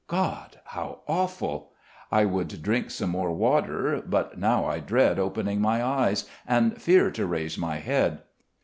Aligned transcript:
God, 0.07 0.59
how 0.65 1.01
awful! 1.05 1.73
I 2.11 2.25
would 2.25 2.63
drink 2.63 2.89
some 2.89 3.11
more 3.11 3.31
water; 3.31 4.01
but 4.03 4.35
now 4.35 4.65
I 4.65 4.79
dread 4.79 5.19
opening 5.19 5.61
my 5.61 5.83
eyes, 5.83 6.25
and 6.47 6.81
fear 6.81 7.11
to 7.11 7.27
raise 7.27 7.55
my 7.55 7.77
head. 7.77 8.23